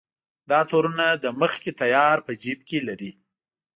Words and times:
دا 0.49 0.59
تورونه 0.69 1.05
له 1.23 1.29
مخکې 1.41 1.71
تیار 1.81 2.17
په 2.25 2.31
جېب 2.41 2.59
کې 2.69 2.77
لري. 2.87 3.11